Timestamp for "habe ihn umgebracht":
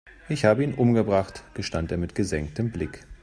0.45-1.43